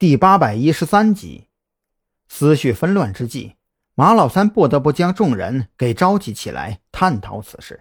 [0.00, 1.48] 第八百一十三集，
[2.28, 3.56] 思绪纷乱之际，
[3.96, 7.80] 马老三不得不将众人给召集起来探讨此事。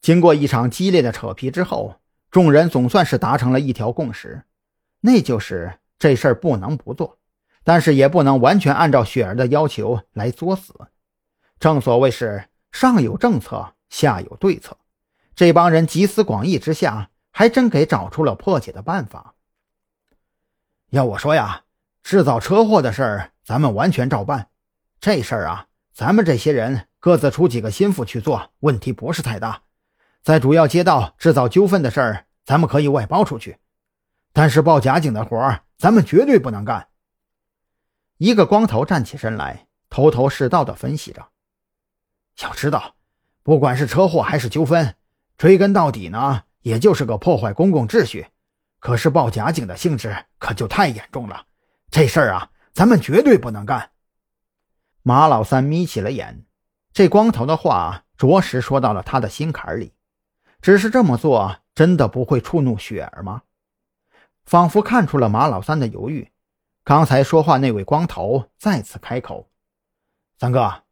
[0.00, 1.96] 经过一场激烈的扯皮之后，
[2.30, 4.44] 众人总算是达成了一条共识，
[5.02, 7.18] 那就是这事儿不能不做，
[7.62, 10.72] 但是也不能完全按照雪儿的要求来作死。
[11.60, 14.78] 正所谓是上有政策，下有对策。
[15.34, 19.34] 这帮人集思广益之下，还真给找出了破解的办法。
[20.90, 21.62] 要我说呀，
[22.02, 24.48] 制造车祸的事儿咱们完全照办。
[25.00, 29.62] 这事儿啊，咱们这些人各自出几个心腹去做，问题不是太大。
[30.22, 33.58] 在主要街道制造纠纷的事儿，咱们可以外包出去，
[34.32, 36.88] 但是报假警的活儿，咱们绝对不能干。
[38.18, 41.28] 一个光头站起身来，头头是道的分析着。
[42.42, 42.94] 要知道，
[43.42, 44.94] 不管是车祸还是纠纷，
[45.36, 48.26] 追根到底呢，也就是个破坏公共秩序。
[48.78, 51.46] 可是报假警的性质可就太严重了，
[51.90, 53.90] 这事儿啊，咱们绝对不能干。
[55.02, 56.44] 马老三眯起了眼，
[56.92, 59.92] 这光头的话着实说到了他的心坎里。
[60.60, 63.42] 只是这么做真的不会触怒雪儿吗？
[64.44, 66.30] 仿佛看出了马老三的犹豫，
[66.84, 69.50] 刚才说话那位光头再次开口
[70.38, 70.84] ：“三哥，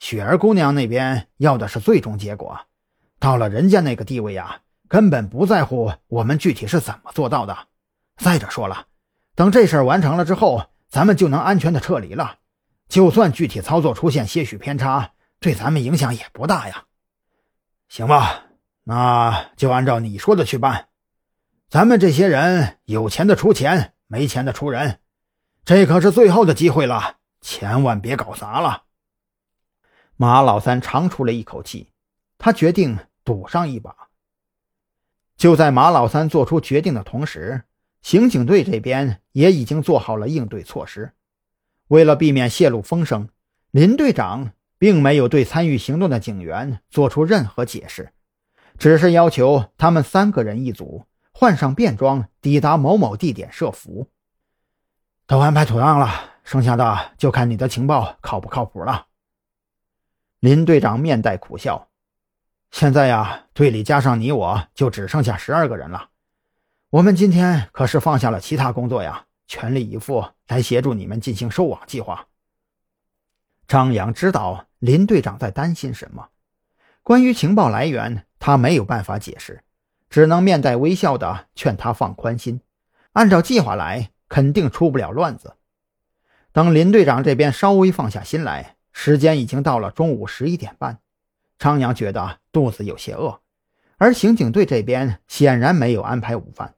[0.00, 2.66] 雪儿姑娘那边要的是最终结果，
[3.18, 7.56] 到了人家那个地位呀。”根本不在乎我们具体是怎么做到的。
[8.16, 8.86] 再者说了，
[9.34, 12.38] 等这事儿完成了之后，咱们就能安全的撤离了。
[12.88, 16.84] 就算具体操作出现些许偏差，对咱们影响也不大呀。
[17.88, 18.44] 行吧，
[18.84, 20.88] 那就按照你说的去办。
[21.68, 25.00] 咱们这些人有钱的出钱，没钱的出人。
[25.64, 28.84] 这可是最后的机会了，千万别搞砸了。
[30.16, 31.92] 马老三长出了一口气，
[32.38, 33.94] 他决定赌上一把。
[35.36, 37.64] 就在马老三做出决定的同时，
[38.00, 41.12] 刑警队这边也已经做好了应对措施。
[41.88, 43.28] 为了避免泄露风声，
[43.70, 48.12] 林队长并没有对参与行动的警员做出任何解释，
[48.78, 54.08] 只是要求他们三个人一组，换上便装，抵达某某地点设伏。
[55.26, 56.08] 都安排妥当了，
[56.44, 59.06] 剩下的就看你的情报靠不靠谱了。
[60.40, 61.88] 林队长面带苦笑。
[62.78, 66.10] 现在呀，队里加上你，我就只剩下十二个人了。
[66.90, 72.26] 我们今天可是放下了其他工作呀，全力以赴来协助你们进行收网计划。
[73.66, 76.28] 张扬知道林队长在担心什么，
[77.02, 79.62] 关于情报来源，他没有办法解释，
[80.10, 82.60] 只能面带微笑的劝他放宽心，
[83.12, 85.56] 按照计划来，肯定出不了乱子。
[86.52, 90.98] 等林队长这边稍微放下心来，时间已经到了中午十一点半。
[91.58, 93.40] 张扬觉得肚子有些饿，
[93.96, 96.74] 而刑警队这边显然没有安排午饭，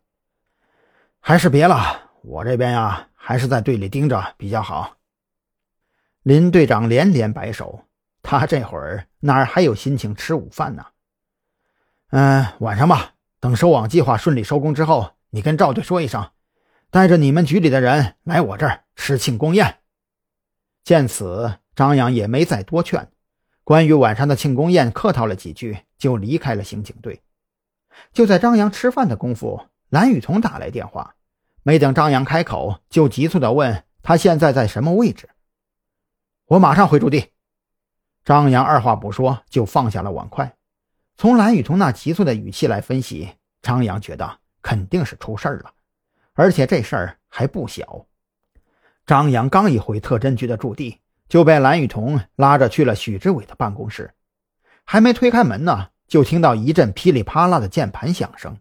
[1.21, 2.11] 还是别了。
[2.23, 4.97] 我这边呀，还是在队里盯着比较好。
[6.23, 7.85] 林队长连连摆手，
[8.23, 10.85] 他这会儿哪还有心情吃午饭呢？
[12.11, 16.31] 嗯，晚上吧，等收网计划顺利收工之后，你跟赵队说一声，
[16.91, 19.79] 带着你们局里的人来我这儿吃庆功宴。
[20.85, 23.11] 见此，张扬也没再多劝。
[23.69, 27.21] 关于晚上的庆功宴，客套了几句，就离开了刑警队。
[28.15, 31.17] 就在张扬吃饭的功夫，蓝雨桐打来电话，
[31.63, 35.29] 没等张扬开口，就急促地问他现在在什么位置。
[36.47, 37.27] 我马上回驻地。
[38.25, 40.57] 张扬二话不说就放下了碗筷。
[41.19, 45.75] 从蓝雨桐那急促的语气来分析，张扬觉得肯定是出事了，
[46.33, 48.07] 而且这事儿还不小。
[49.05, 51.01] 张扬刚一回特侦局的驻地。
[51.29, 54.15] 就被蓝雨桐拉着去了许志伟的办公室，
[54.85, 58.57] 还没推开门呢，就听到一阵噼里啪啦的键盘响声。